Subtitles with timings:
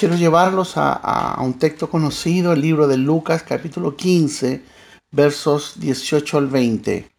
[0.00, 4.62] quiero llevarlos a, un texto conocido, el libro de Lucas capítulo 15,
[5.10, 7.10] versos 18 al 20,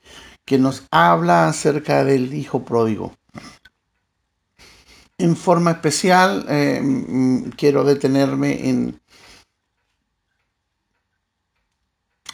[0.43, 3.15] que nos habla acerca del Hijo Pródigo.
[5.19, 8.99] En forma especial, eh, mm, quiero detenerme en,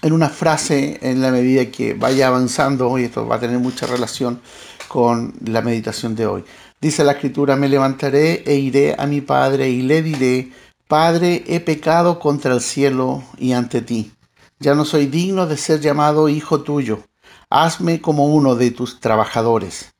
[0.01, 3.85] en una frase en la medida que vaya avanzando, y esto va a tener mucha
[3.85, 4.39] relación
[4.87, 6.45] con la meditación de hoy.
[6.79, 10.51] Dice la escritura, me levantaré e iré a mi padre y le diré,
[10.87, 14.13] Padre, he pecado contra el cielo y ante ti.
[14.59, 17.03] Ya no soy digno de ser llamado hijo tuyo.
[17.49, 19.93] Hazme como uno de tus trabajadores.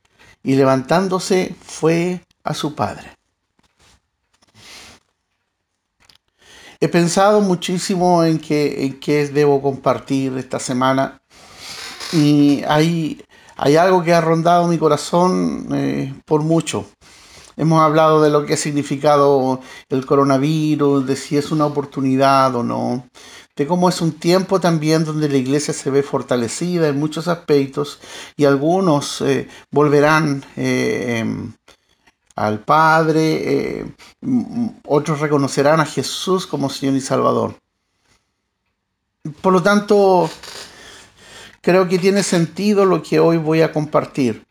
[0.44, 3.17] Y levantándose fue a su padre.
[6.80, 11.20] He pensado muchísimo en qué, en qué debo compartir esta semana
[12.14, 13.22] y hay
[13.57, 16.86] hay algo que ha rondado mi corazón eh, por mucho.
[17.58, 22.61] Hemos hablado de lo que ha significado el coronavirus, de si es una oportunidad o
[22.61, 23.08] no,
[23.55, 28.00] de cómo es un tiempo también donde la iglesia se ve fortalecida en muchos aspectos
[28.35, 31.25] y algunos eh, volverán eh,
[32.35, 33.95] al Padre,
[34.85, 37.55] otros reconocerán a Jesús como Señor y Salvador.
[39.41, 40.30] Por lo tanto,
[41.67, 44.45] Creo que tiene sentido lo que hoy voy a compartir.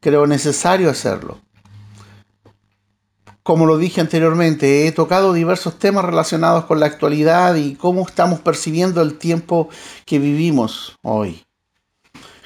[0.00, 1.38] Creo necesario hacerlo.
[3.42, 8.40] Como lo dije anteriormente, he tocado diversos temas relacionados con la actualidad y cómo estamos
[8.40, 9.68] percibiendo el tiempo
[10.06, 11.44] que vivimos hoy.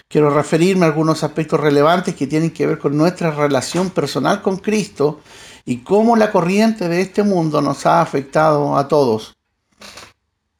[0.09, 4.57] Quiero referirme a algunos aspectos relevantes que tienen que ver con nuestra relación personal con
[4.57, 5.21] Cristo
[5.65, 9.37] y cómo la corriente de este mundo nos ha afectado a todos.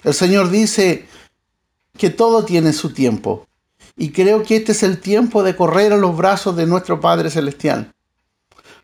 [0.05, 1.09] El Señor dice,
[1.97, 3.47] que todo tiene su tiempo.
[3.97, 7.31] Y creo que este es el tiempo de correr a los brazos de nuestro Padre
[7.31, 7.93] Celestial.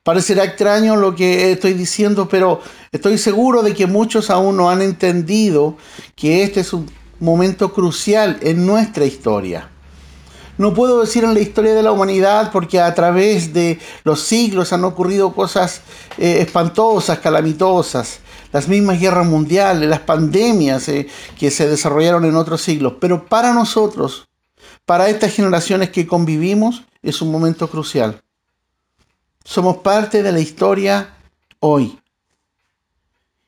[0.03, 4.81] Parecerá extraño lo que estoy diciendo, pero estoy seguro de que muchos aún no han
[4.81, 5.77] entendido
[6.15, 9.69] que este es un momento crucial en nuestra historia.
[10.57, 14.73] No puedo decir en la historia de la humanidad porque a través de los siglos
[14.73, 15.83] han ocurrido cosas
[16.19, 18.21] eh, espantosas, calamitosas
[18.53, 21.07] las mismas guerras mundiales, las pandemias eh,
[21.39, 22.95] que se desarrollaron en otros siglos.
[23.01, 24.29] Pero para nosotros,
[24.85, 28.21] para estas generaciones que convivimos, es un momento crucial.
[29.45, 31.15] Somos parte de la historia
[31.61, 31.99] hoy.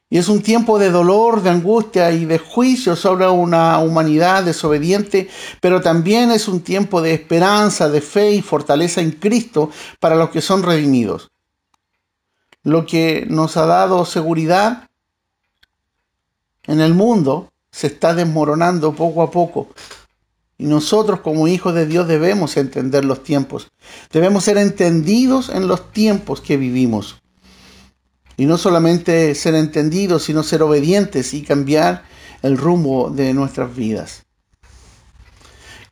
[0.08, 5.30] Y es un tiempo de dolor, de angustia y de juicio sobre una humanidad desobediente,
[5.60, 9.70] pero también es un tiempo de esperanza, de fe y fortaleza en Cristo
[10.00, 11.30] para los que son redimidos.
[12.62, 14.91] Lo que nos ha dado seguridad
[16.66, 19.68] en el mundo se está desmoronando poco a poco.
[20.58, 23.72] Y nosotros como hijos de Dios debemos entender los tiempos.
[24.12, 27.20] Debemos ser entendidos en los tiempos que vivimos.
[28.36, 32.04] Y no solamente ser entendidos, sino ser obedientes y cambiar
[32.42, 34.24] el rumbo de nuestras vidas.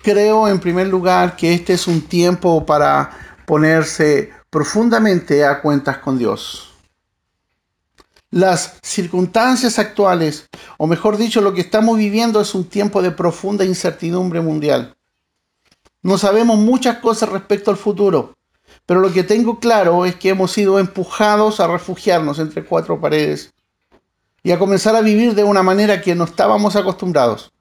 [0.03, 3.11] Creo en primer lugar que este es un tiempo para
[3.47, 6.70] ponerse profundamente a cuentas con Dios.
[8.31, 10.49] Las circunstancias actuales,
[10.79, 14.95] o mejor dicho, lo que estamos viviendo es un tiempo de profunda incertidumbre mundial.
[16.03, 18.35] No sabemos muchas cosas respecto al futuro,
[18.87, 23.53] pero lo que tengo claro es que hemos sido empujados a refugiarnos entre cuatro paredes
[24.45, 27.53] y a comenzar a vivir de una manera que no estábamos acostumbrados.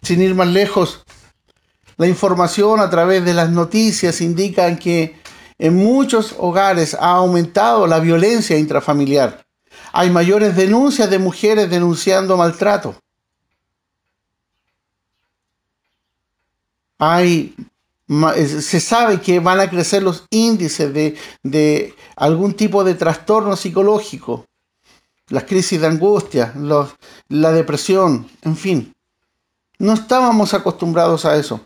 [0.00, 1.04] Sin ir más lejos,
[1.96, 5.16] la información a través de las noticias indica que
[5.64, 9.46] en muchos hogares ha aumentado la violencia intrafamiliar.
[9.94, 12.94] Hay mayores denuncias de mujeres denunciando maltrato.
[16.98, 17.56] Hay,
[18.36, 24.44] se sabe que van a crecer los índices de, algún tipo de trastorno psicológico,
[25.28, 26.52] las crisis de angustia,
[27.28, 28.94] la depresión, en fin.
[29.78, 31.64] No estábamos acostumbrados a eso.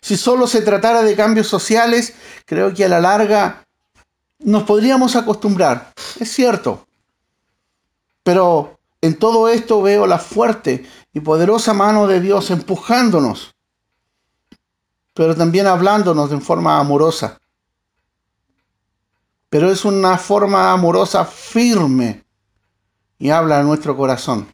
[0.00, 2.14] Si solo se tratara de cambios sociales,
[2.46, 3.66] creo que a la larga
[4.40, 5.92] nos podríamos acostumbrar.
[6.18, 6.86] Es cierto.
[8.22, 13.54] Pero en todo esto veo la fuerte y poderosa mano de Dios empujándonos,
[15.14, 17.38] pero también hablándonos de forma amorosa.
[19.48, 22.24] Pero es una forma amorosa firme
[23.18, 24.52] y habla a nuestro corazón.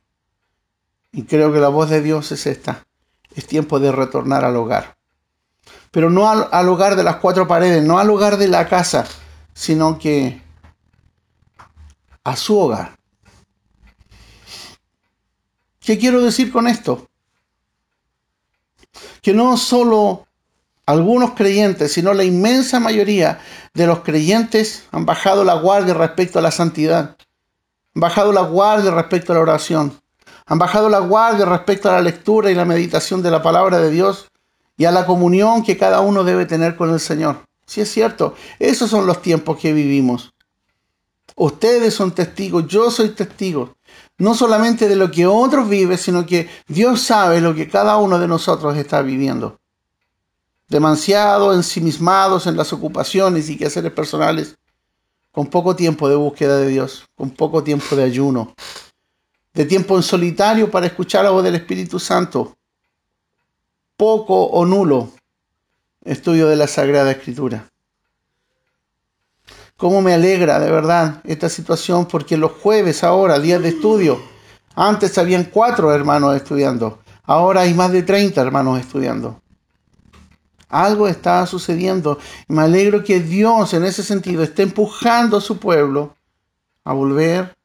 [1.13, 2.87] Y creo que la voz de Dios es esta.
[3.35, 4.96] Es tiempo de retornar al hogar
[5.97, 9.07] pero no al, hogar de las cuatro paredes, no al hogar de la casa,
[9.55, 10.43] sino que
[12.23, 12.99] a su hogar.
[15.81, 17.09] ¿Qué quiero decir con esto?
[19.23, 20.27] Que no solo
[20.85, 23.41] algunos creyentes, sino la inmensa mayoría
[23.73, 27.17] de los creyentes han bajado la guardia respecto a la santidad.
[27.95, 29.99] Han bajado la guardia respecto a la oración.
[30.45, 33.91] Han bajado la guardia respecto a la lectura y la meditación de la palabra de
[33.91, 34.29] Dios
[34.77, 37.45] y a la comunión que cada uno debe tener con el Señor.
[37.67, 40.33] Sí es cierto, esos son los tiempos que vivimos.
[41.35, 43.77] Ustedes son testigos, yo soy testigo,
[44.19, 48.19] no solamente de lo que otros viven, sino que Dios sabe lo que cada uno
[48.19, 49.59] de nosotros está viviendo.
[50.69, 54.57] Demasiado ensimismados en las ocupaciones y quehaceres personales,
[55.31, 58.55] con poco tiempo de búsqueda de Dios, con poco tiempo de ayuno,
[59.53, 62.56] de tiempo en solitario para escuchar la voz del Espíritu Santo,
[63.97, 65.11] poco o nulo
[66.05, 67.71] estudio de la Sagrada Escritura.
[69.77, 74.21] Cómo me alegra de verdad esta situación porque los jueves ahora, días de estudio,
[74.75, 79.41] antes habían cuatro hermanos estudiando, ahora hay más de 30 hermanos estudiando.
[80.69, 82.19] Algo está sucediendo
[82.49, 86.17] me alegro que Dios en ese sentido esté empujando a su pueblo
[86.85, 87.56] a volver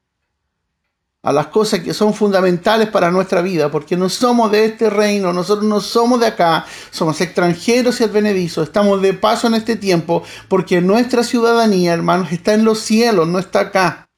[1.22, 5.32] a las cosas que son fundamentales para nuestra vida, porque no somos de este reino,
[5.32, 10.24] nosotros no somos de acá, somos extranjeros y advenedizos, estamos de paso en este tiempo,
[10.48, 14.08] porque nuestra ciudadanía, hermanos, está en los cielos, no está acá.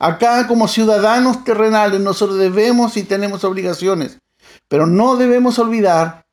[0.00, 4.18] Acá como ciudadanos terrenales nosotros debemos y tenemos obligaciones,
[4.66, 6.26] pero no debemos olvidar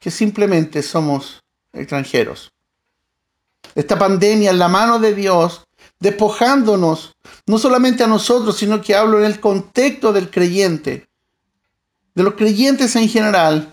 [0.00, 2.52] que simplemente somos extranjeros.
[3.74, 5.67] Esta pandemia en la mano de Dios
[6.00, 7.16] despojándonos,
[7.46, 11.08] no solamente a nosotros, sino que hablo en el contexto del creyente,
[12.14, 13.72] de los creyentes en general,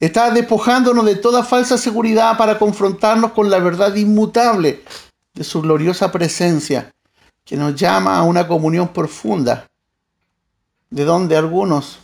[0.00, 4.82] está despojándonos de toda falsa seguridad para confrontarnos con la verdad inmutable
[5.32, 6.92] de su gloriosa presencia,
[7.44, 9.68] que nos llama a una comunión profunda,
[10.90, 11.98] de donde algunos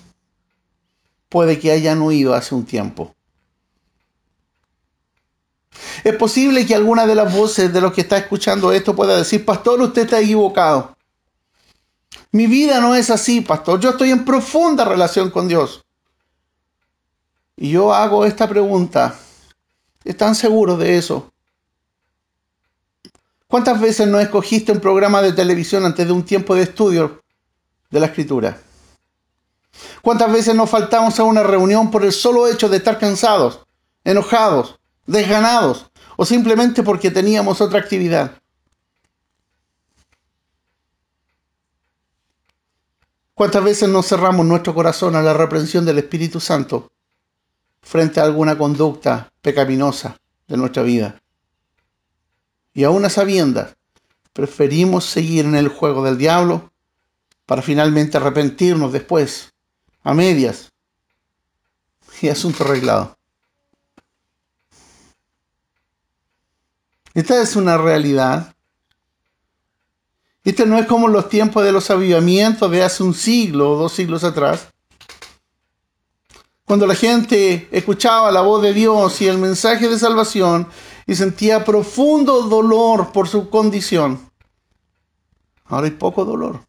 [1.28, 3.14] puede que hayan huido hace un tiempo.
[6.04, 9.44] Es posible que alguna de las voces de los que está escuchando esto pueda decir,
[9.44, 10.96] pastor, usted está equivocado.
[12.32, 13.80] Mi vida no es así, pastor.
[13.80, 15.84] Yo estoy en profunda relación con Dios.
[17.56, 19.18] Y yo hago esta pregunta.
[20.04, 21.30] ¿Están seguros de eso?
[23.46, 27.20] ¿Cuántas veces no escogiste un programa de televisión antes de un tiempo de estudio
[27.90, 28.58] de la escritura?
[30.00, 33.60] ¿Cuántas veces nos faltamos a una reunión por el solo hecho de estar cansados,
[34.04, 34.79] enojados,
[35.10, 38.40] desganados o simplemente porque teníamos otra actividad.
[43.34, 46.92] ¿Cuántas veces nos cerramos nuestro corazón a la reprensión del Espíritu Santo
[47.80, 50.16] frente a alguna conducta pecaminosa
[50.46, 51.20] de nuestra vida?
[52.74, 53.74] Y aún a sabiendas,
[54.32, 56.70] preferimos seguir en el juego del diablo
[57.46, 59.52] para finalmente arrepentirnos después,
[60.04, 60.70] a medias,
[62.20, 63.19] y asunto arreglado.
[67.14, 68.54] Esta es una realidad.
[70.44, 73.92] Este no es como los tiempos de los avivamientos de hace un siglo o dos
[73.92, 74.68] siglos atrás.
[76.64, 80.68] Cuando la gente escuchaba la voz de Dios y el mensaje de salvación
[81.06, 84.30] y sentía profundo dolor por su condición.
[85.64, 86.60] Ahora hay poco dolor.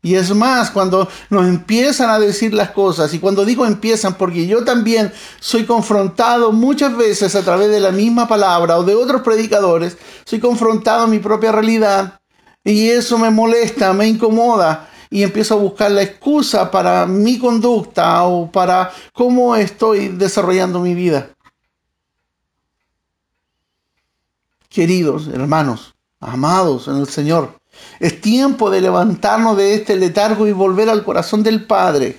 [0.00, 4.46] Y es más, cuando nos empiezan a decir las cosas, y cuando digo empiezan, porque
[4.46, 9.22] yo también soy confrontado muchas veces a través de la misma palabra o de otros
[9.22, 12.20] predicadores, soy confrontado en mi propia realidad,
[12.62, 18.22] y eso me molesta, me incomoda, y empiezo a buscar la excusa para mi conducta
[18.22, 21.30] o para cómo estoy desarrollando mi vida.
[24.68, 27.58] Queridos hermanos, amados en el Señor,
[28.00, 32.18] es tiempo de levantarnos de este letargo y volver al corazón del Padre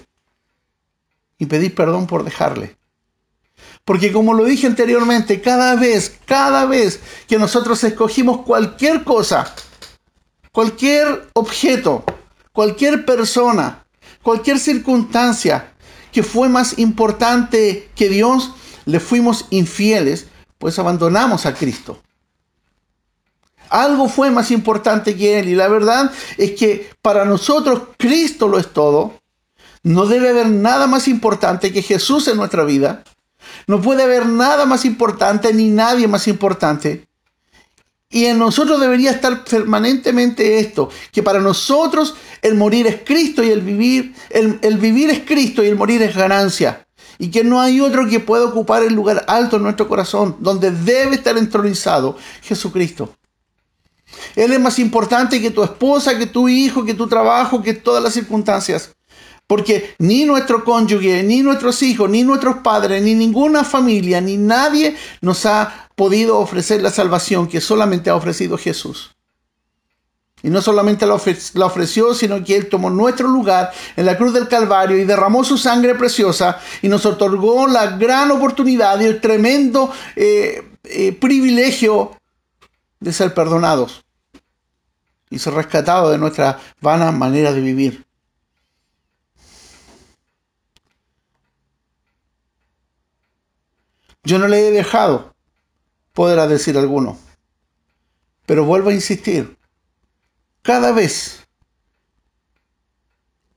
[1.37, 2.75] y pedir perdón por dejarle.
[3.85, 9.53] Porque como lo dije anteriormente, cada vez, cada vez que nosotros escogimos cualquier cosa,
[10.51, 12.03] cualquier objeto,
[12.51, 13.85] cualquier persona,
[14.21, 15.73] cualquier circunstancia
[16.11, 18.53] que fue más importante que Dios,
[18.85, 22.01] le fuimos infieles, pues abandonamos a Cristo.
[23.69, 25.49] Algo fue más importante que Él.
[25.49, 29.13] Y la verdad es que para nosotros Cristo lo es todo.
[29.83, 33.03] No debe haber nada más importante que Jesús en nuestra vida.
[33.67, 37.07] No puede haber nada más importante ni nadie más importante.
[38.11, 43.49] Y en nosotros debería estar permanentemente esto, que para nosotros el morir es Cristo y
[43.51, 46.87] el vivir, el, vivir es Cristo y el morir es ganancia.
[47.19, 50.71] Y que no hay otro que pueda ocupar el lugar alto en nuestro corazón, donde
[50.71, 53.13] debe estar entronizado Jesucristo.
[54.35, 58.03] Él es más importante que tu esposa, que tu hijo, que tu trabajo, que todas
[58.03, 58.95] las circunstancias.
[59.49, 64.95] Porque ni nuestro cónyuge, ni nuestros hijos, ni nuestros padres, ni ninguna familia, ni nadie
[65.21, 69.15] nos ha podido ofrecer la salvación que solamente ha ofrecido Jesús.
[70.41, 74.47] Y no solamente la, ofreció, sino que Él tomó nuestro lugar en la cruz del
[74.47, 79.91] Calvario y derramó su sangre preciosa y nos otorgó la gran oportunidad y el tremendo
[80.15, 82.11] eh, eh, privilegio
[82.99, 84.05] de ser perdonados
[85.29, 88.05] y ser rescatados de nuestra vana manera de vivir.
[94.23, 95.33] Yo no le he dejado,
[96.13, 97.17] podrá decir alguno.
[98.45, 99.57] Pero vuelvo a insistir,
[100.61, 101.47] cada vez,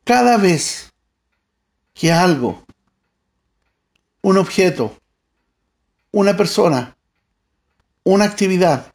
[0.05, 0.93] cada vez
[1.95, 2.65] que algo,
[4.23, 4.97] un objeto,
[6.11, 6.97] una persona,
[8.05, 8.92] una actividad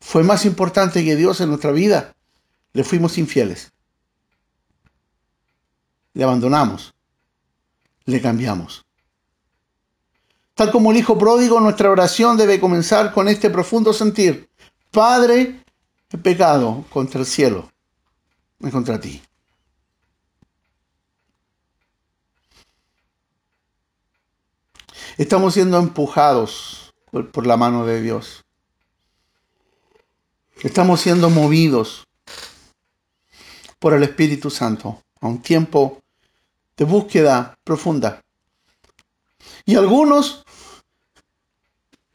[0.00, 2.14] fue más importante que Dios en nuestra vida,
[2.72, 3.72] le fuimos infieles.
[6.14, 6.94] Le abandonamos,
[8.04, 8.84] le cambiamos.
[10.54, 14.50] Tal como el Hijo pródigo, nuestra oración debe comenzar con este profundo sentir.
[14.90, 15.62] Padre,
[16.10, 17.70] he pecado contra el cielo
[18.58, 19.22] y contra ti.
[25.16, 28.44] Estamos siendo empujados por, por, la mano de Dios.
[30.62, 32.08] Estamos siendo movidos
[33.78, 36.02] por el Espíritu Santo a un tiempo
[36.76, 38.20] de búsqueda profunda.
[39.64, 40.44] Y algunos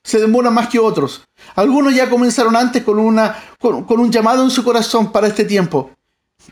[0.04, 1.24] se demora más que otros.
[1.56, 5.92] Algunos ya comenzaron antes con, una, con, un llamado en su corazón para este tiempo.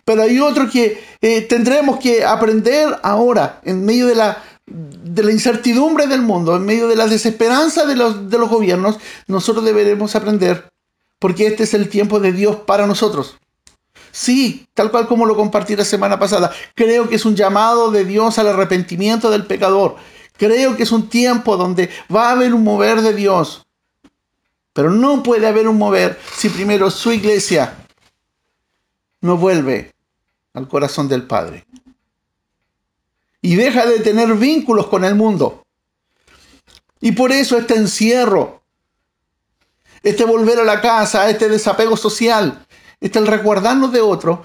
[0.06, 5.32] Pero hay otros que eh, tendremos que aprender ahora, en medio de la, de la
[5.34, 10.16] incertidumbre del mundo, en medio de la desesperanza de los, de los gobiernos, nosotros deberemos
[10.16, 10.71] aprender,
[11.22, 13.38] porque este es el tiempo de Dios para nosotros.
[14.12, 18.06] Sí, tal cual como lo compartí la semana pasada, creo que es un llamado de
[18.06, 19.98] Dios al arrepentimiento del pecador.
[20.36, 23.68] Creo que es un tiempo donde va a haber un mover de Dios.
[24.74, 27.86] Pero no puede haber un mover si primero su iglesia
[29.22, 29.94] no vuelve
[30.56, 31.68] al corazón del Padre.
[33.44, 35.64] Y deja de tener vínculos con el mundo.
[37.00, 38.61] Y por eso este encierro,
[40.04, 42.66] este volver a la casa, este desapego social,
[43.02, 44.44] este el recordarnos de otro,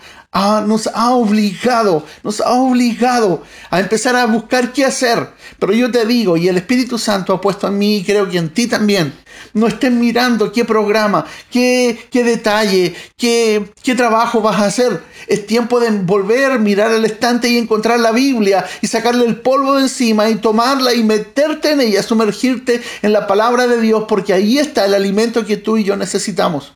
[0.67, 5.29] nos ha obligado, nos ha obligado a empezar a buscar qué hacer.
[5.59, 8.39] Pero yo te digo, y el Espíritu Santo ha puesto en mí y creo que
[8.39, 9.15] en ti también,
[9.53, 15.03] no estén mirando qué programa, qué, qué detalle, qué, qué trabajo vas a hacer.
[15.27, 19.75] Es tiempo de volver, mirar al estante y encontrar la Biblia y sacarle el polvo
[19.75, 24.33] de encima y tomarla y meterte en ella, sumergirte en la palabra de Dios, porque
[24.33, 26.76] ahí está el alimento que tú y yo necesitamos.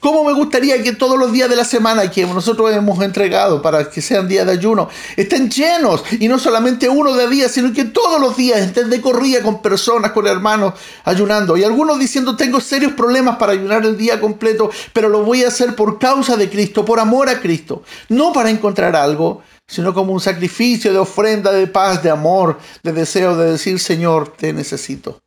[0.00, 3.88] ¿Cómo me gustaría que todos los días de la semana que nosotros hemos entregado para
[3.88, 6.04] que sean días de ayuno estén llenos?
[6.20, 9.62] Y no solamente uno de día, sino que todos los días estén de corrida con
[9.62, 10.74] personas, con hermanos
[11.04, 11.56] ayunando.
[11.56, 15.48] Y algunos diciendo, tengo serios problemas para ayunar el día completo, pero lo voy a
[15.48, 17.82] hacer por causa de Cristo, por amor a Cristo.
[18.08, 22.92] No para encontrar algo, sino como un sacrificio de ofrenda, de paz, de amor, de
[22.92, 25.20] deseo de decir, Señor, te necesito.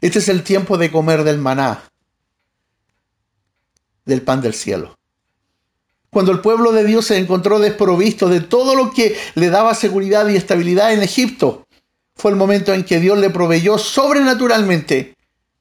[0.00, 1.90] Este es el tiempo de comer del maná,
[4.04, 4.98] del pan del cielo.
[6.10, 10.28] Cuando el pueblo de Dios se encontró desprovisto de todo lo que le daba seguridad
[10.28, 11.66] y estabilidad en Egipto,
[12.14, 15.16] fue el momento en que Dios le proveyó sobrenaturalmente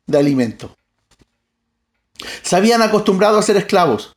[0.06, 0.76] de alimento.
[2.44, 4.16] Se habían acostumbrado a ser esclavos.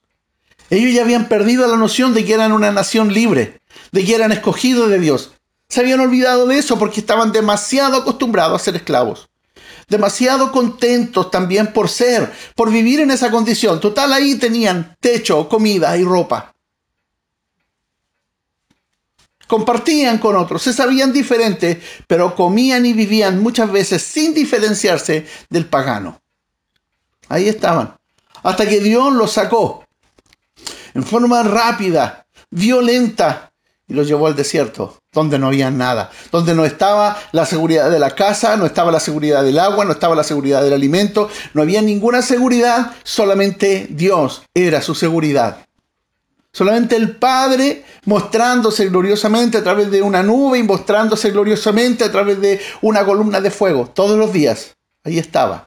[0.69, 3.61] Ellos ya habían perdido la noción de que eran una nación libre,
[3.93, 5.33] de que eran escogidos de Dios.
[5.69, 9.29] Se habían olvidado de eso porque estaban demasiado acostumbrados a ser esclavos
[9.89, 13.81] demasiado contentos también por ser, por vivir en esa condición.
[13.81, 16.53] Total, ahí tenían techo, comida y ropa.
[19.47, 21.79] Compartían con otros, se sabían diferentes,
[22.09, 26.21] pero comían y vivían muchas veces sin diferenciarse del pagano.
[27.29, 27.97] Ahí estaban.
[28.43, 29.85] Hasta que Dios los sacó
[30.95, 33.53] en forma rápida, violenta,
[33.87, 37.99] y los llevó al desierto, donde no había nada, donde no estaba la seguridad de
[37.99, 41.63] la casa, no estaba la seguridad del agua, no estaba la seguridad del alimento, no
[41.63, 45.57] había ninguna seguridad, solamente Dios era su seguridad.
[46.53, 52.39] Solamente el Padre mostrándose gloriosamente a través de una nube y mostrándose gloriosamente a través
[52.39, 54.77] de una columna de fuego, todos los días.
[55.03, 55.67] Ahí estaba.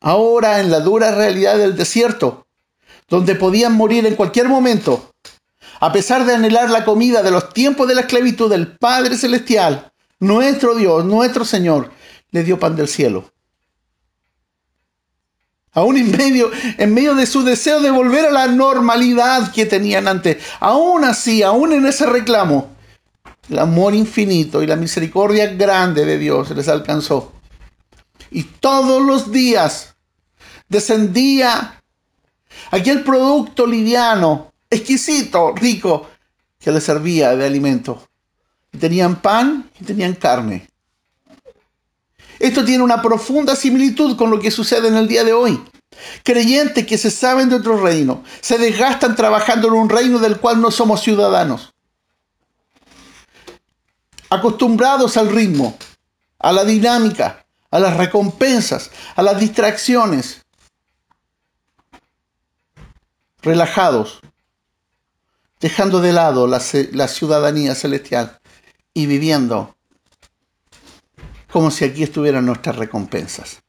[0.00, 2.46] Ahora en la dura realidad del desierto,
[3.08, 5.10] donde podían morir en cualquier momento,
[5.80, 9.90] a pesar de anhelar la comida de los tiempos de la esclavitud del Padre Celestial,
[10.18, 11.90] nuestro Dios, nuestro Señor,
[12.30, 13.32] le dio pan del cielo.
[15.72, 20.08] Aún en medio, en medio de su deseo de volver a la normalidad que tenían
[20.08, 20.38] antes.
[20.58, 22.70] Aún así, aún en ese reclamo,
[23.48, 27.32] el amor infinito y la misericordia grande de Dios les alcanzó.
[28.30, 29.94] Y todos los días
[30.68, 31.80] descendía
[32.70, 36.08] aquel producto liviano, exquisito, rico,
[36.58, 38.06] que les servía de alimento.
[38.78, 40.68] tenían pan y tenían carne.
[42.38, 45.60] Esto tiene una profunda similitud con lo que sucede en el día de hoy.
[46.22, 50.60] Creyentes que se saben de otro reino, se desgastan trabajando en un reino del cual
[50.60, 51.74] no somos ciudadanos
[54.30, 55.76] acostumbrados al ritmo,
[56.38, 60.46] a la dinámica, a las recompensas, a las distracciones,
[63.42, 64.20] relajados,
[65.60, 68.40] dejando de lado la, ciudadanía celestial
[68.94, 69.76] y viviendo
[71.52, 73.62] como si aquí estuvieran nuestras recompensas.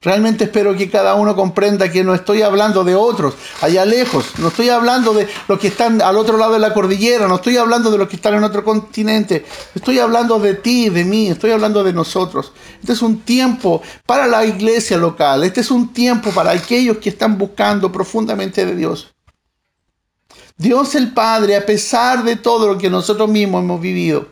[0.00, 4.48] Realmente espero que cada uno comprenda que no estoy hablando de otros allá lejos, no
[4.48, 7.90] estoy hablando de los que están al otro lado de la cordillera, no estoy hablando
[7.90, 9.44] de los que están en otro continente,
[9.74, 12.52] estoy hablando de ti, de mí, estoy hablando de nosotros.
[12.78, 17.08] Este es un tiempo para la iglesia local, este es un tiempo para aquellos que
[17.08, 19.15] están buscando profundamente de Dios.
[20.56, 24.30] Dios el Padre, a pesar de todo lo que nosotros mismos hemos vivido,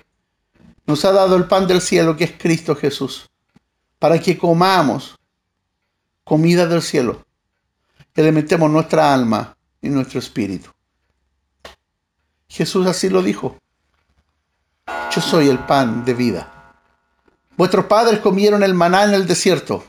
[0.86, 3.30] nos ha dado el pan del cielo que es Cristo Jesús,
[3.98, 5.18] para que comamos
[6.24, 7.24] comida del cielo,
[8.14, 10.70] que le metemos nuestra alma y nuestro espíritu.
[12.48, 13.58] Jesús así lo dijo.
[15.14, 16.50] Yo soy el pan de vida.
[17.56, 19.84] Vuestros padres comieron el maná en el desierto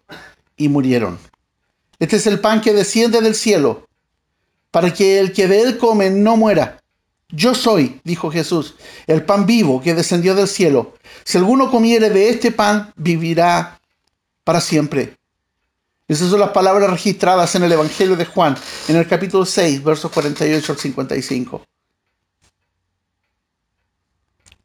[0.57, 1.17] y murieron.
[1.99, 3.84] Este es el pan que desciende del cielo,
[4.75, 6.83] para que el que de él come no muera.
[7.29, 8.75] Yo soy, dijo Jesús,
[9.07, 10.95] el pan vivo que descendió del cielo.
[11.23, 13.79] Si alguno comiere de este pan, vivirá
[14.43, 15.15] para siempre.
[16.09, 18.57] Esas son las palabras registradas en el Evangelio de Juan,
[18.89, 21.65] en el capítulo 6, versos 48 al 55.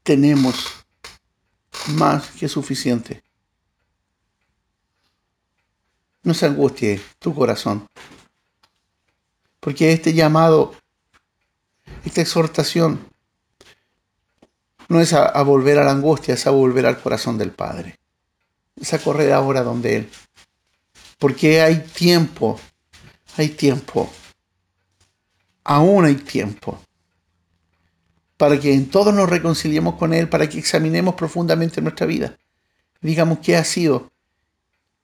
[0.03, 0.67] Tenemos
[1.87, 3.23] más que suficiente.
[6.25, 7.87] No se angustie tu corazón,
[9.61, 10.75] porque este llamado,
[12.05, 13.07] esta exhortación,
[14.89, 17.99] no es a, volver a la angustia, es a volver al corazón del Padre.
[18.81, 20.11] Es a correr ahora donde Él
[21.21, 22.59] porque hay tiempo,
[23.37, 24.11] hay tiempo,
[25.63, 26.81] aún hay tiempo,
[28.39, 32.39] para que en todos nos reconciliemos con Él, para que examinemos profundamente nuestra vida.
[33.03, 34.11] Digamos qué ha sido.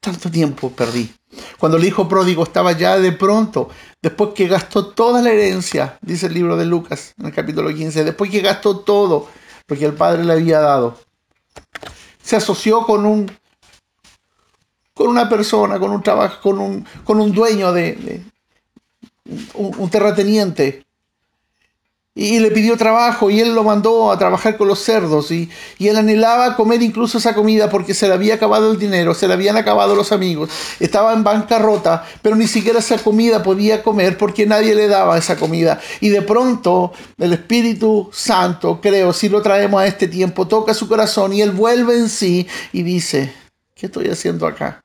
[0.07, 1.12] Tanto tiempo perdí.
[1.59, 6.27] Cuando el hijo pródigo estaba ya de pronto, después que gastó toda la herencia, dice
[6.27, 9.29] el libro de Lucas en el capítulo 15, después que gastó todo
[9.66, 10.97] lo que el padre le había dado,
[12.23, 13.37] se asoció con un
[14.95, 18.23] con una persona, con un trabajo, con un, con un dueño de,
[19.55, 20.86] un, terrateniente.
[22.19, 25.89] Y, le pidió trabajo y él lo mandó a trabajar con los cerdos y, y,
[25.89, 29.35] él anhelaba comer incluso esa comida porque se le había acabado el dinero, se le
[29.35, 30.49] habían acabado los amigos,
[30.81, 35.37] estaba en bancarrota, pero ni siquiera esa comida podía comer porque nadie le daba esa
[35.37, 35.79] comida.
[36.01, 40.89] Y de pronto el Espíritu Santo, creo, si lo traemos a este tiempo, toca su
[40.89, 43.33] corazón y él vuelve en sí y dice,
[43.75, 44.83] ¿qué estoy haciendo acá?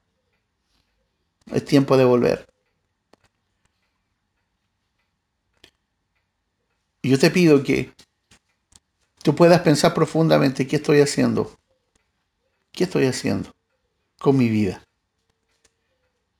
[1.54, 2.51] Es tiempo de volver.
[7.12, 7.92] Yo te pido que
[9.22, 11.52] tú puedas pensar profundamente qué estoy haciendo.
[12.72, 13.54] ¿Qué estoy haciendo
[14.18, 14.82] con mi vida?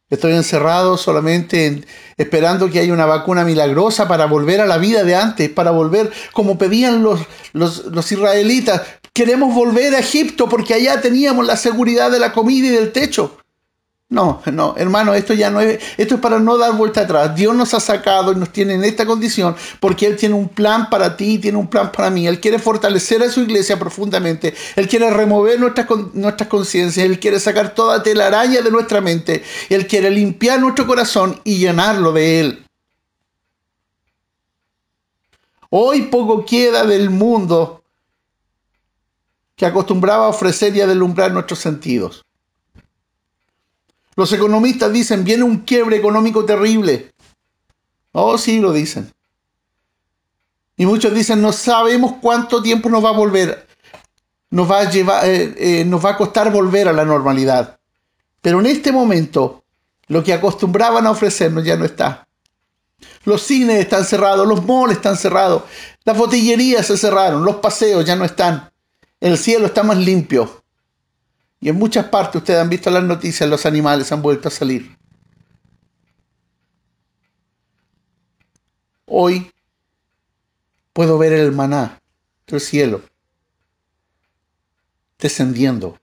[0.10, 1.84] Estoy encerrado solamente
[2.16, 6.10] esperando que haya una vacuna milagrosa para volver a la vida de antes, para volver
[6.32, 7.20] como pedían los,
[7.52, 8.82] los, los, israelitas.
[9.12, 13.41] Queremos volver a Egipto porque allá teníamos la seguridad de la comida y del techo.
[14.12, 17.34] No, no, hermano, esto ya no es, esto es para no dar vuelta atrás.
[17.34, 20.90] Dios nos ha sacado y nos tiene en esta condición porque Él tiene un plan
[20.90, 22.28] para ti y tiene un plan para mí.
[22.28, 24.54] Él quiere fortalecer a su iglesia profundamente.
[24.76, 27.06] Él quiere remover nuestras, nuestras conciencias.
[27.06, 29.46] Él quiere sacar toda telaraña de nuestra mente.
[29.70, 32.66] Él quiere limpiar nuestro corazón y llenarlo de Él.
[35.70, 37.82] Hoy poco queda del mundo
[39.56, 42.26] que acostumbraba a ofrecer y a deslumbrar nuestros sentidos.
[44.16, 47.12] Los economistas dicen, viene un quiebre económico terrible.
[48.12, 49.12] Oh, sí, lo dicen.
[50.76, 53.68] Y muchos dicen, no sabemos cuánto tiempo nos va a volver,
[54.50, 57.80] nos va a, llevar, eh, eh, nos va a costar volver a la normalidad.
[58.42, 59.64] Pero en este momento,
[60.08, 62.28] lo que acostumbraban a ofrecernos ya no está.
[63.24, 65.64] Los cines están cerrados, los malls están cerrados,
[66.04, 68.72] las botillerías se cerraron, los paseos ya no están.
[69.20, 70.61] El cielo está más limpio.
[71.62, 74.98] Y en muchas partes ustedes han visto las noticias, los animales han vuelto a salir.
[79.06, 79.52] Hoy
[80.92, 82.02] puedo ver el maná
[82.48, 83.04] del cielo
[85.20, 86.00] descendiendo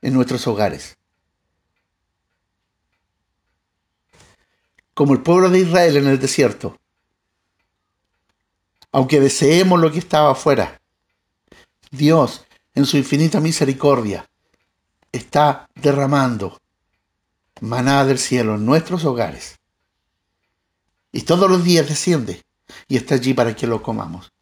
[0.00, 0.96] en nuestros hogares.
[4.94, 6.78] Como el pueblo de Israel en el desierto.
[8.92, 10.80] Aunque deseemos lo que estaba afuera,
[11.96, 14.28] Dios, en su infinita misericordia,
[15.12, 16.60] está derramando
[17.60, 19.58] maná del cielo en nuestros hogares.
[21.12, 22.42] Y todos los días desciende
[22.88, 24.32] y está allí para que lo comamos.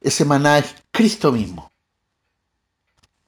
[0.00, 1.70] Ese maná es Cristo mismo.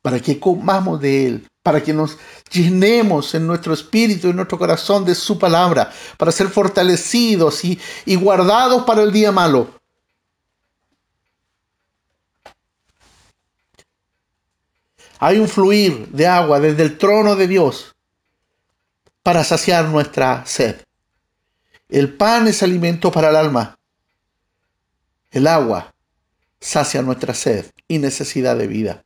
[0.02, 2.18] Para que comamos de Él, para que nos
[2.50, 7.80] llenemos en nuestro espíritu y en nuestro corazón de su palabra, para ser fortalecidos y,
[8.04, 9.80] y guardados para el día malo.
[15.18, 17.94] Hay un fluir de agua desde el trono de Dios
[19.22, 20.82] para saciar nuestra sed.
[21.88, 23.78] El pan es alimento para el alma.
[25.30, 25.94] El agua
[26.60, 29.04] sacia nuestra sed y necesidad de vida.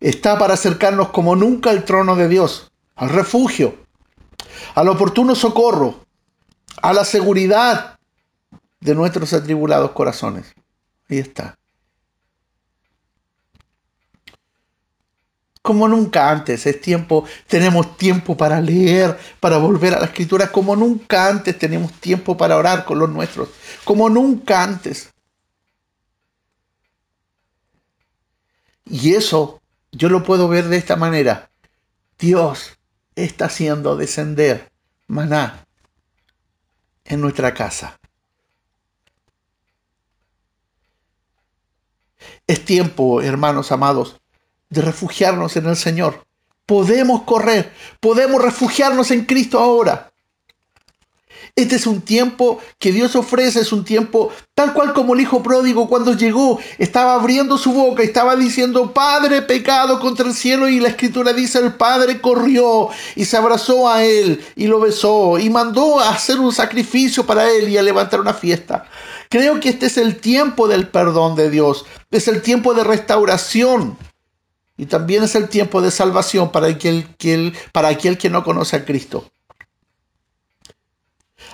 [0.00, 3.76] Está para acercarnos como nunca al trono de Dios, al refugio,
[4.74, 6.06] al oportuno socorro,
[6.80, 7.98] a la seguridad
[8.80, 10.54] de nuestros atribulados corazones.
[11.08, 11.59] Ahí está.
[15.62, 16.66] Como nunca antes.
[16.66, 21.92] Es tiempo, tenemos tiempo para leer, para volver a la escritura, como nunca antes tenemos
[21.94, 23.48] tiempo para orar con los nuestros,
[23.84, 25.10] como nunca antes.
[28.84, 29.60] Y eso
[29.92, 31.50] yo lo puedo ver de esta manera.
[32.18, 32.76] Dios
[33.14, 34.70] está haciendo descender
[35.06, 35.66] maná
[37.04, 37.98] en nuestra casa.
[42.46, 44.19] Es tiempo, hermanos amados,
[44.70, 46.24] de refugiarnos en el Señor.
[46.64, 50.10] Podemos correr, podemos refugiarnos en Cristo ahora.
[51.56, 55.42] Este es un tiempo que Dios ofrece, es un tiempo tal cual como el Hijo
[55.42, 60.80] pródigo cuando llegó, estaba abriendo su boca, estaba diciendo, Padre, pecado contra el cielo, y
[60.80, 65.50] la escritura dice, el Padre corrió y se abrazó a él y lo besó y
[65.50, 68.86] mandó a hacer un sacrificio para él y a levantar una fiesta.
[69.28, 73.96] Creo que este es el tiempo del perdón de Dios, es el tiempo de restauración.
[74.80, 79.30] Y también es el tiempo de salvación para aquel, que, no conoce a Cristo.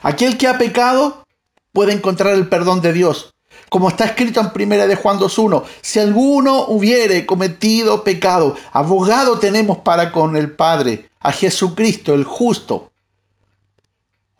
[0.00, 1.26] Aquel que ha pecado
[1.72, 3.34] puede encontrar el perdón de Dios.
[3.68, 9.78] Como está escrito en 1 de Juan 2.1, si alguno hubiere cometido pecado, abogado tenemos
[9.78, 12.92] para con el Padre, a Jesucristo el justo.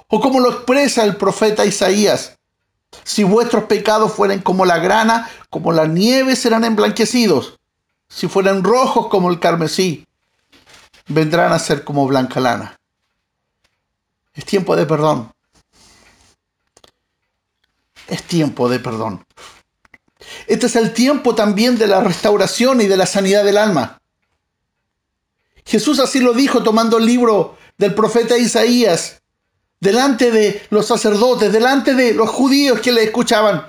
[0.06, 2.38] O como lo expresa el profeta Isaías,
[3.02, 7.58] si vuestros pecados fueren como la grana, como la nieve serán emblanquecidos
[8.08, 10.06] si fueran rojos como el carmesí,
[11.08, 12.78] vendrán a ser como blanca lana.
[14.34, 15.32] Es tiempo de perdón.
[18.06, 19.24] Es tiempo de perdón.
[20.46, 24.00] Este es el tiempo también de la restauración y de la sanidad del alma.
[25.64, 29.22] Jesús así lo dijo tomando el libro del profeta Isaías,
[29.80, 33.66] delante de los sacerdotes, delante de los judíos que le escuchaban,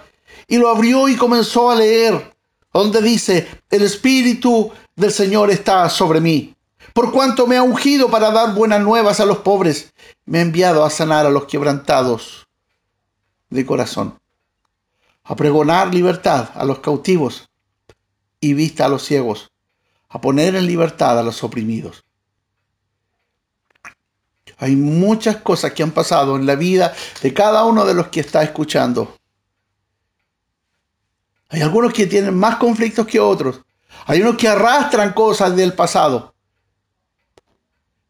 [0.48, 2.37] y lo abrió y comenzó a leer
[2.74, 6.56] donde dice, el Espíritu del Señor está sobre mí,
[6.94, 9.94] por cuanto me ha ungido para dar buenas nuevas a los pobres,
[10.26, 12.48] me ha enviado a sanar a los quebrantados
[13.50, 14.18] de corazón,
[15.24, 17.50] a pregonar libertad a los cautivos
[18.40, 19.52] y vista a los ciegos,
[20.10, 22.04] a poner en libertad a los oprimidos.
[24.58, 28.22] Hay muchas cosas que han pasado en la vida de cada uno de los que
[28.22, 29.17] está escuchando
[31.50, 33.62] hay algunos que tienen más conflictos que otros.
[34.06, 36.34] Hay unos que arrastran cosas del pasado.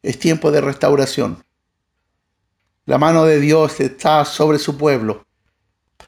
[0.02, 1.44] Es tiempo de restauración.
[2.84, 5.26] La mano de Dios está sobre su pueblo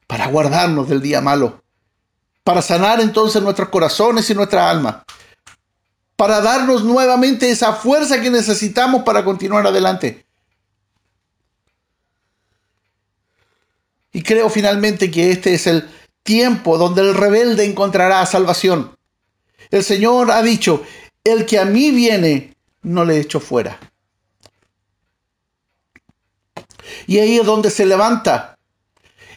[0.06, 1.62] para guardarnos del día malo,
[2.42, 5.04] para sanar entonces nuestros corazones y nuestra alma,
[6.16, 10.26] para darnos nuevamente esa fuerza que necesitamos para continuar adelante.
[14.12, 15.88] Y creo finalmente que este es el
[16.22, 18.96] tiempo donde el rebelde encontrará salvación.
[19.70, 20.82] El Señor ha dicho,
[21.24, 23.78] el que a mí viene, no le echo fuera.
[27.06, 28.58] Y ahí es donde se levanta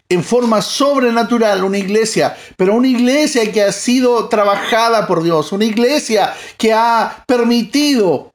[0.09, 5.65] en forma sobrenatural una iglesia, pero una iglesia que ha sido trabajada por Dios, una
[5.65, 8.33] iglesia que ha permitido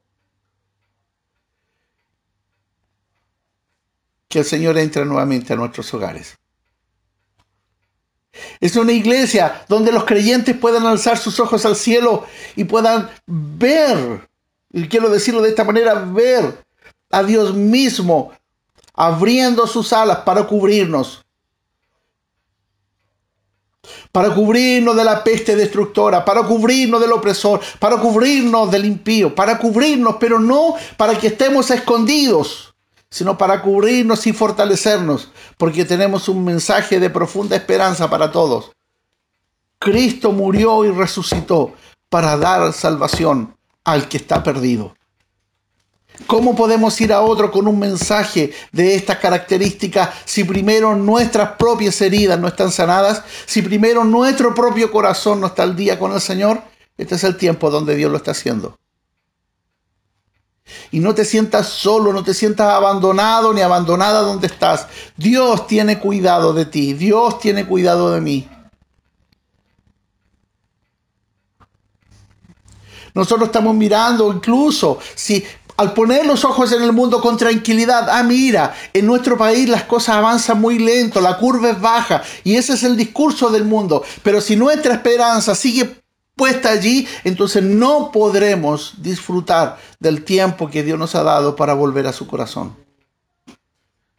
[4.27, 6.38] que el Señor entre nuevamente a nuestros hogares.
[8.59, 14.29] Es una iglesia donde los creyentes puedan alzar sus ojos al cielo y puedan ver,
[14.71, 16.63] y quiero decirlo de esta manera, ver
[17.09, 18.31] a Dios mismo
[18.93, 21.25] abriendo sus alas para cubrirnos.
[24.11, 29.57] para cubrirnos de la peste destructora, para cubrirnos del opresor, para cubrirnos del impío, para
[29.57, 32.68] cubrirnos, pero no para que estemos escondidos,
[33.09, 38.71] sino para cubrirnos y fortalecernos, porque tenemos un mensaje de profunda esperanza para todos.
[39.79, 41.73] Cristo murió y resucitó
[42.09, 44.93] para dar salvación al que está perdido.
[46.27, 52.01] ¿Cómo podemos ir a otro con un mensaje de estas características si primero nuestras propias
[52.01, 53.23] heridas no están sanadas?
[53.45, 56.61] Si primero nuestro propio corazón no está al día con el Señor?
[56.97, 58.77] Este es el tiempo donde Dios lo está haciendo.
[60.91, 64.87] Y no te sientas solo, no te sientas abandonado ni abandonada donde estás.
[65.17, 68.49] Dios tiene cuidado de ti, Dios tiene cuidado de mí.
[73.13, 75.43] Nosotros estamos mirando incluso si
[75.79, 79.83] al poner los ojos en el mundo con tranquilidad, ah, mira, en nuestro país las
[79.83, 84.03] cosas avanzan muy lento, la curva es baja y ese es el discurso del mundo.
[84.21, 86.01] Pero si nuestra esperanza sigue
[86.39, 92.07] puesta allí, entonces no podremos disfrutar del tiempo que Dios nos ha dado para volver
[92.07, 92.77] a su corazón.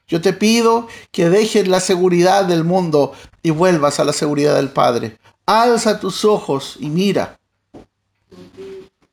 [0.07, 4.69] Yo te pido que dejes la seguridad del mundo y vuelvas a la seguridad del
[4.69, 5.17] Padre.
[5.47, 7.41] Alza tus ojos y mira.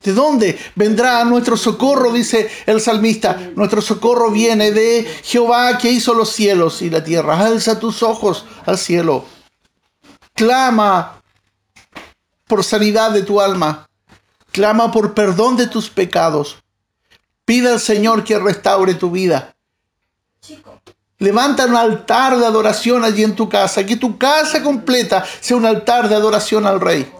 [0.03, 2.11] ¿De dónde vendrá nuestro socorro?
[2.11, 3.51] Dice el salmista.
[3.55, 7.39] Nuestro socorro viene de Jehová que hizo los cielos y la tierra.
[7.39, 9.23] Alza tus ojos al cielo.
[10.33, 11.16] Clama
[12.47, 13.87] por sanidad de tu alma.
[14.51, 16.57] Clama por perdón de tus pecados.
[17.45, 19.55] Pide al Señor que restaure tu vida.
[21.19, 23.85] Levanta un altar de adoración allí en tu casa.
[23.85, 27.11] Que tu casa completa sea un altar de adoración al Rey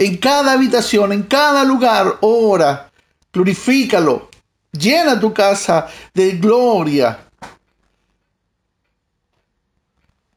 [0.00, 2.90] en cada habitación, en cada lugar, ora,
[3.32, 4.30] glorifícalo,
[4.72, 7.26] llena tu casa de gloria.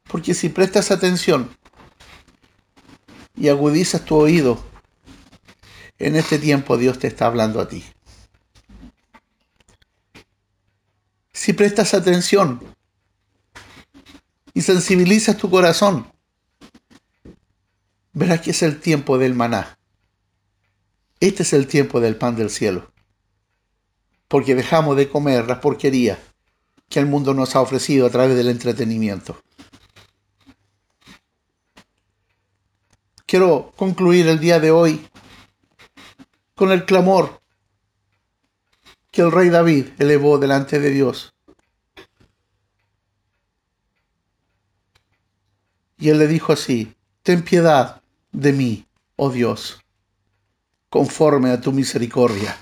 [0.03, 1.55] Porque si prestas atención
[3.35, 4.63] y agudizas tu oído,
[5.99, 7.83] en este tiempo Dios te está hablando a ti.
[11.31, 12.61] Si prestas atención
[14.53, 16.07] y sensibilizas tu corazón,
[18.13, 19.77] verás que es el tiempo del maná.
[21.19, 22.91] Este es el tiempo del pan del cielo.
[24.27, 26.17] Porque dejamos de comer la porquería
[26.89, 29.42] que el mundo nos ha ofrecido a través del entretenimiento.
[33.33, 35.07] Quiero concluir el día de hoy
[36.53, 37.41] con el clamor
[39.09, 41.33] que el rey David elevó delante de Dios.
[45.97, 46.93] Y él le dijo así,
[47.23, 49.79] ten piedad de mí, oh Dios,
[50.91, 52.55] conforme a tu misericordia.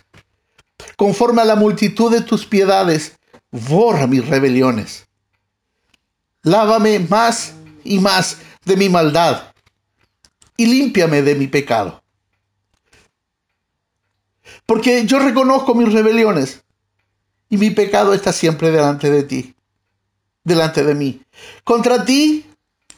[0.95, 3.19] Conforme a la multitud de tus piedades,
[3.51, 5.05] borra mis rebeliones.
[6.43, 9.50] Lávame más y más de mi maldad
[10.57, 12.01] y límpiame de mi pecado.
[14.65, 16.63] Porque yo reconozco mis rebeliones
[17.49, 19.55] y mi pecado está siempre delante de ti,
[20.43, 21.21] delante de mí.
[21.63, 22.45] Contra ti,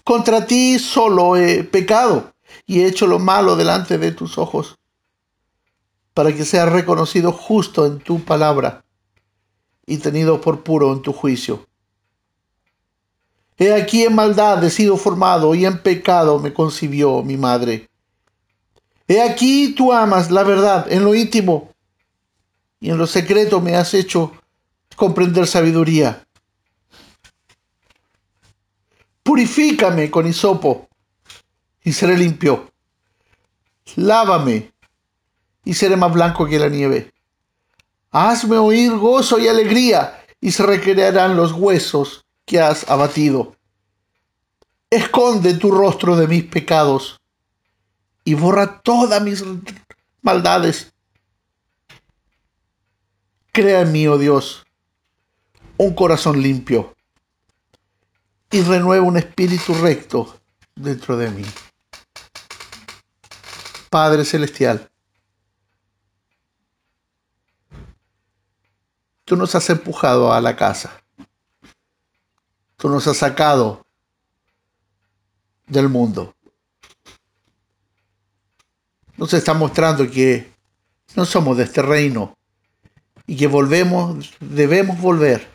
[0.04, 2.34] contra ti solo he pecado
[2.66, 4.78] y he hecho lo malo delante de tus ojos,
[6.14, 8.86] para que sea reconocido justo en tu palabra
[9.86, 11.68] y tenido por puro en tu juicio.
[13.58, 17.90] He aquí en maldad he sido formado y en pecado me concibió mi madre.
[19.08, 21.72] He aquí tú amas la verdad en lo íntimo
[22.80, 24.32] y en lo secreto me has hecho
[24.96, 26.26] comprender sabiduría.
[29.22, 30.88] Purifícame con hisopo
[31.84, 32.72] y seré limpio.
[33.96, 34.74] Lávame
[35.64, 37.14] y seré más blanco que la nieve.
[38.12, 43.56] Hazme oír gozo y alegría y se recrearán los huesos que has abatido.
[44.90, 47.20] Esconde tu rostro de mis pecados
[48.24, 49.44] y borra todas mis
[50.22, 50.94] maldades.
[53.52, 54.66] Crea en mí, oh Dios,
[55.78, 56.96] un corazón limpio
[58.52, 60.40] y renueva un espíritu recto
[60.76, 61.46] dentro de mí.
[63.90, 64.90] Padre Celestial,
[69.26, 71.03] tú nos has empujado a la casa.
[72.84, 73.86] Tú nos has sacado
[75.68, 76.36] del mundo.
[79.16, 80.52] Nos está mostrando que
[81.16, 82.36] no somos de este reino
[83.26, 85.48] y que volvemos, debemos volver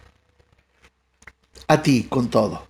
[1.66, 2.66] a ti con todo.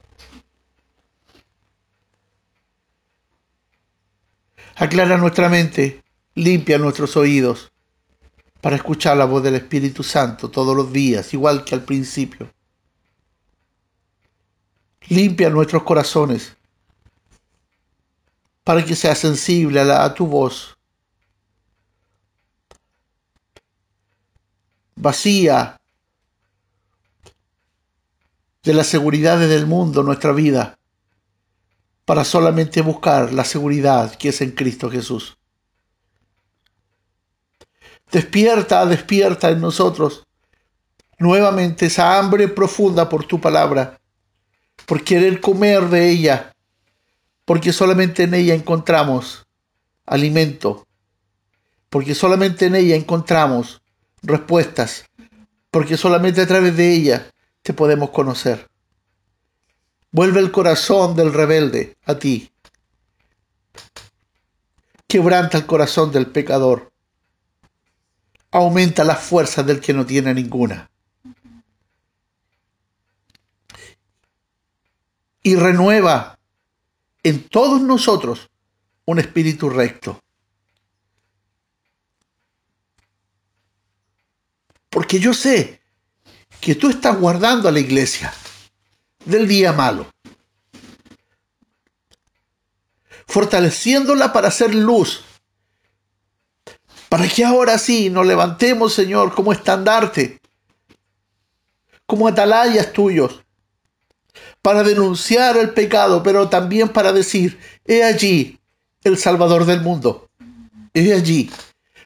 [4.74, 6.02] Aclara nuestra mente,
[6.34, 7.70] limpia nuestros oídos
[8.60, 12.50] para escuchar la voz del Espíritu Santo todos los días, igual que al principio.
[15.08, 16.54] Limpia nuestros corazones
[18.64, 20.76] para que sea sensible a, a tu voz.
[24.94, 25.78] Vacía
[28.62, 30.78] de las seguridades del mundo nuestra vida
[32.04, 35.36] para solamente buscar la seguridad que es en Cristo Jesús.
[38.10, 40.26] Despierta, despierta en nosotros
[41.18, 44.00] nuevamente esa hambre profunda por tu palabra,
[44.86, 46.54] por querer comer de ella,
[47.44, 49.46] porque solamente en ella encontramos
[50.06, 50.86] alimento,
[51.88, 53.80] porque solamente en ella encontramos
[54.22, 55.04] respuestas,
[55.70, 57.30] porque solamente a través de ella
[57.62, 58.68] te podemos conocer.
[60.10, 62.50] Vuelve el corazón del rebelde a ti.
[65.06, 66.92] Quebranta el corazón del pecador.
[68.50, 70.90] Aumenta las fuerzas del que no tiene ninguna.
[75.42, 76.38] Y renueva
[77.22, 78.50] en todos nosotros
[79.04, 80.20] un espíritu recto.
[84.90, 85.80] Porque yo sé
[86.60, 88.32] que tú estás guardando a la iglesia
[89.24, 90.10] del día malo,
[93.26, 95.24] fortaleciéndola para hacer luz,
[97.08, 100.40] para que ahora sí nos levantemos, Señor, como estandarte,
[102.06, 103.44] como atalayas tuyos,
[104.68, 108.60] para denunciar el pecado, pero también para decir, he allí
[109.02, 110.28] el Salvador del mundo,
[110.92, 111.50] he allí,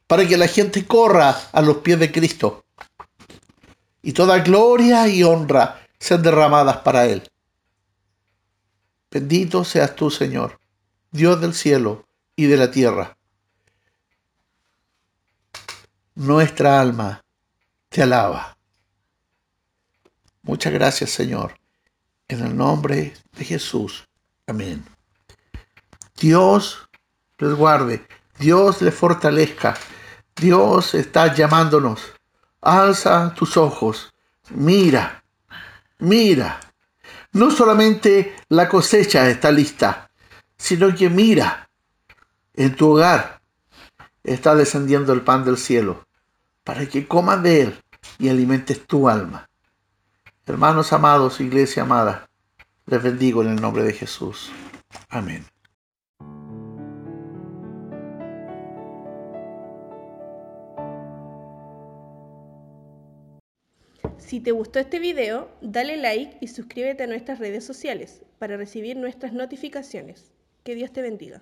[0.06, 2.64] para que la gente corra a los pies de Cristo
[4.00, 7.28] y toda gloria y honra sean derramadas para Él.
[9.10, 10.60] Bendito seas tú, Señor,
[11.10, 13.16] Dios del cielo y de la tierra.
[16.14, 17.24] Nuestra alma
[17.88, 18.56] te alaba.
[20.42, 21.60] Muchas gracias, Señor.
[22.32, 24.08] En el nombre de Jesús.
[24.46, 24.82] Amén.
[26.18, 26.88] Dios
[27.36, 28.06] les guarde.
[28.38, 29.76] Dios les fortalezca.
[30.34, 32.00] Dios está llamándonos.
[32.62, 34.14] Alza tus ojos.
[34.48, 35.22] Mira.
[35.98, 36.58] Mira.
[37.32, 40.10] No solamente la cosecha está lista,
[40.56, 41.68] sino que mira.
[42.54, 43.42] En tu hogar
[44.24, 46.06] está descendiendo el pan del cielo
[46.64, 47.82] para que comas de él
[48.18, 49.50] y alimentes tu alma.
[50.52, 52.28] Hermanos amados, iglesia amada,
[52.84, 54.52] les bendigo en el nombre de Jesús.
[55.08, 55.46] Amén.
[64.18, 68.98] Si te gustó este video, dale like y suscríbete a nuestras redes sociales para recibir
[68.98, 70.32] nuestras notificaciones.
[70.64, 71.40] Que Dios te bendiga.